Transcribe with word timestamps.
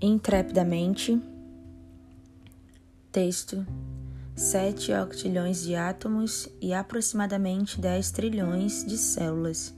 intrepidamente. 0.00 1.20
Texto: 3.10 3.66
7 4.34 4.92
octilhões 4.92 5.62
de 5.62 5.74
átomos 5.76 6.48
e 6.60 6.74
aproximadamente 6.74 7.80
10 7.80 8.10
trilhões 8.10 8.84
de 8.84 8.98
células. 8.98 9.72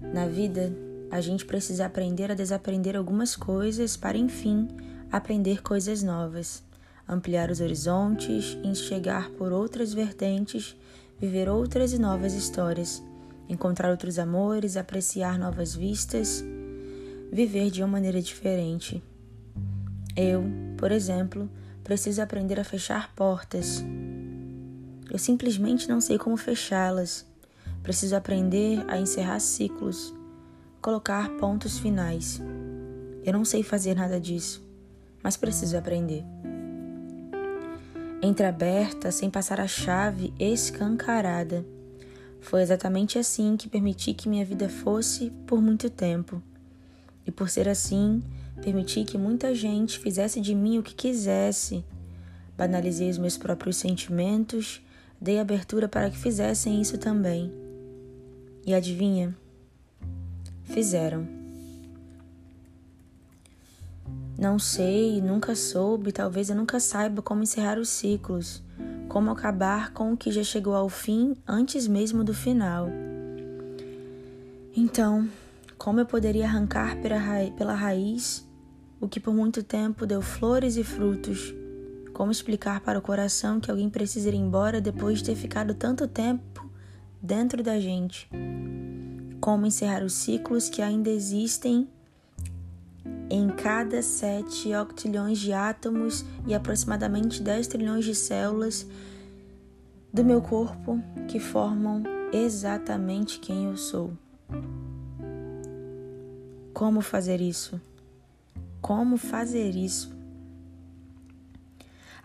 Na 0.00 0.26
vida, 0.26 0.72
a 1.10 1.20
gente 1.20 1.44
precisa 1.44 1.86
aprender 1.86 2.30
a 2.30 2.34
desaprender 2.34 2.96
algumas 2.96 3.34
coisas 3.34 3.96
para, 3.96 4.16
enfim, 4.16 4.68
aprender 5.10 5.62
coisas 5.62 6.02
novas, 6.02 6.62
ampliar 7.06 7.50
os 7.50 7.60
horizontes, 7.60 8.56
enxergar 8.62 9.30
por 9.30 9.52
outras 9.52 9.92
vertentes, 9.92 10.76
viver 11.18 11.48
outras 11.48 11.92
e 11.92 11.98
novas 11.98 12.34
histórias, 12.34 13.02
encontrar 13.48 13.90
outros 13.90 14.18
amores, 14.18 14.76
apreciar 14.76 15.36
novas 15.36 15.74
vistas 15.74 16.44
viver 17.30 17.70
de 17.70 17.82
uma 17.82 17.88
maneira 17.88 18.20
diferente. 18.20 19.02
Eu, 20.16 20.44
por 20.76 20.90
exemplo, 20.90 21.48
preciso 21.84 22.20
aprender 22.20 22.58
a 22.58 22.64
fechar 22.64 23.14
portas. 23.14 23.84
Eu 25.10 25.18
simplesmente 25.18 25.88
não 25.88 26.00
sei 26.00 26.18
como 26.18 26.36
fechá-las. 26.36 27.26
Preciso 27.82 28.14
aprender 28.14 28.84
a 28.88 28.98
encerrar 28.98 29.40
ciclos, 29.40 30.14
colocar 30.82 31.30
pontos 31.36 31.78
finais. 31.78 32.40
Eu 33.24 33.32
não 33.32 33.44
sei 33.44 33.62
fazer 33.62 33.94
nada 33.94 34.20
disso, 34.20 34.62
mas 35.22 35.36
preciso 35.36 35.76
aprender. 35.78 36.24
Entreaberta, 38.22 39.10
sem 39.10 39.30
passar 39.30 39.60
a 39.60 39.66
chave 39.66 40.32
escancarada. 40.38 41.64
Foi 42.40 42.60
exatamente 42.60 43.18
assim 43.18 43.56
que 43.56 43.68
permiti 43.68 44.12
que 44.12 44.28
minha 44.28 44.44
vida 44.44 44.68
fosse 44.68 45.30
por 45.46 45.60
muito 45.60 45.88
tempo. 45.88 46.42
E 47.30 47.32
por 47.32 47.48
ser 47.48 47.68
assim, 47.68 48.24
permiti 48.60 49.04
que 49.04 49.16
muita 49.16 49.54
gente 49.54 50.00
fizesse 50.00 50.40
de 50.40 50.52
mim 50.52 50.78
o 50.78 50.82
que 50.82 50.92
quisesse. 50.92 51.84
Banalizei 52.58 53.08
os 53.08 53.18
meus 53.18 53.38
próprios 53.38 53.76
sentimentos, 53.76 54.84
dei 55.20 55.38
abertura 55.38 55.86
para 55.86 56.10
que 56.10 56.18
fizessem 56.18 56.80
isso 56.82 56.98
também. 56.98 57.52
E 58.66 58.74
adivinha? 58.74 59.32
Fizeram. 60.64 61.24
Não 64.36 64.58
sei, 64.58 65.22
nunca 65.22 65.54
soube, 65.54 66.10
talvez 66.10 66.50
eu 66.50 66.56
nunca 66.56 66.80
saiba 66.80 67.22
como 67.22 67.44
encerrar 67.44 67.78
os 67.78 67.90
ciclos, 67.90 68.60
como 69.08 69.30
acabar 69.30 69.92
com 69.92 70.12
o 70.12 70.16
que 70.16 70.32
já 70.32 70.42
chegou 70.42 70.74
ao 70.74 70.88
fim 70.88 71.36
antes 71.46 71.86
mesmo 71.86 72.24
do 72.24 72.34
final. 72.34 72.88
Então, 74.76 75.28
como 75.80 75.98
eu 75.98 76.04
poderia 76.04 76.44
arrancar 76.44 76.94
pela 77.56 77.74
raiz 77.74 78.46
o 79.00 79.08
que 79.08 79.18
por 79.18 79.32
muito 79.32 79.62
tempo 79.62 80.04
deu 80.04 80.20
flores 80.20 80.76
e 80.76 80.84
frutos? 80.84 81.54
Como 82.12 82.30
explicar 82.30 82.80
para 82.80 82.98
o 82.98 83.02
coração 83.02 83.58
que 83.58 83.70
alguém 83.70 83.88
precisa 83.88 84.28
ir 84.28 84.34
embora 84.34 84.78
depois 84.78 85.20
de 85.20 85.24
ter 85.24 85.36
ficado 85.36 85.72
tanto 85.72 86.06
tempo 86.06 86.70
dentro 87.22 87.62
da 87.62 87.80
gente? 87.80 88.28
Como 89.40 89.64
encerrar 89.64 90.02
os 90.04 90.12
ciclos 90.12 90.68
que 90.68 90.82
ainda 90.82 91.08
existem 91.08 91.88
em 93.30 93.48
cada 93.48 94.02
sete 94.02 94.74
octilhões 94.74 95.38
de 95.38 95.54
átomos 95.54 96.26
e 96.46 96.54
aproximadamente 96.54 97.42
10 97.42 97.66
trilhões 97.68 98.04
de 98.04 98.14
células 98.14 98.86
do 100.12 100.22
meu 100.22 100.42
corpo 100.42 101.02
que 101.26 101.40
formam 101.40 102.02
exatamente 102.34 103.38
quem 103.38 103.64
eu 103.64 103.78
sou? 103.78 104.12
Como 106.80 107.02
fazer 107.02 107.42
isso? 107.42 107.78
Como 108.80 109.18
fazer 109.18 109.76
isso? 109.76 110.10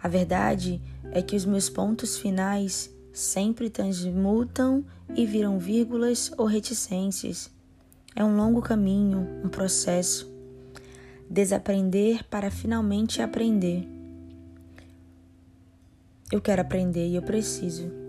A 0.02 0.07
verdade 0.07 0.81
é 1.12 1.22
que 1.22 1.35
os 1.35 1.44
meus 1.44 1.69
pontos 1.69 2.18
finais 2.18 2.90
sempre 3.12 3.69
transmutam 3.69 4.85
e 5.13 5.25
viram 5.25 5.59
vírgulas 5.59 6.31
ou 6.38 6.46
reticências. 6.46 7.52
É 8.16 8.24
um 8.24 8.38
longo 8.38 8.62
caminho, 8.62 9.28
um 9.44 9.50
processo. 9.50 10.31
Desaprender 11.29 12.24
para 12.29 12.50
finalmente 12.50 13.22
aprender. 13.22 13.85
Eu 16.31 16.40
quero 16.40 16.62
aprender 16.62 17.09
e 17.09 17.16
eu 17.16 17.22
preciso. 17.22 18.04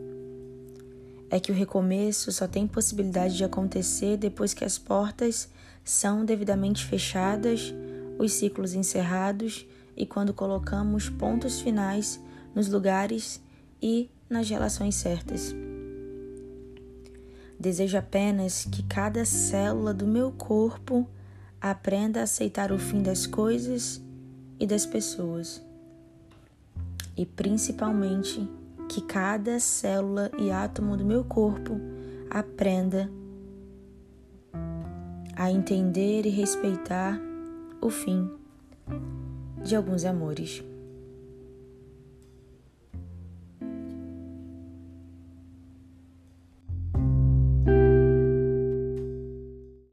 É 1.30 1.40
que 1.40 1.50
o 1.50 1.54
recomeço 1.54 2.30
só 2.30 2.46
tem 2.46 2.66
possibilidade 2.66 3.36
de 3.36 3.44
acontecer 3.44 4.16
depois 4.16 4.54
que 4.54 4.64
as 4.64 4.78
portas 4.78 5.48
são 5.84 6.24
devidamente 6.24 6.84
fechadas, 6.84 7.74
os 8.18 8.32
ciclos 8.32 8.74
encerrados 8.74 9.66
e 9.96 10.04
quando 10.04 10.34
colocamos 10.34 11.08
pontos 11.08 11.60
finais 11.60 12.20
nos 12.54 12.68
lugares 12.68 13.40
e 13.82 14.10
nas 14.28 14.48
relações 14.48 14.94
certas. 14.94 15.54
Desejo 17.58 17.96
apenas 17.96 18.64
que 18.64 18.82
cada 18.82 19.24
célula 19.24 19.94
do 19.94 20.06
meu 20.06 20.30
corpo 20.32 21.08
aprenda 21.60 22.20
a 22.20 22.24
aceitar 22.24 22.70
o 22.70 22.78
fim 22.78 23.02
das 23.02 23.26
coisas 23.26 24.00
e 24.60 24.66
das 24.66 24.84
pessoas. 24.84 25.62
E 27.16 27.24
principalmente 27.24 28.46
que 28.88 29.00
cada 29.02 29.58
célula 29.58 30.30
e 30.38 30.50
átomo 30.50 30.96
do 30.96 31.04
meu 31.04 31.24
corpo 31.24 31.80
aprenda 32.30 33.10
a 35.34 35.50
entender 35.50 36.24
e 36.24 36.30
respeitar 36.30 37.20
o 37.80 37.90
fim 37.90 38.30
de 39.62 39.76
alguns 39.76 40.04
amores. 40.04 40.64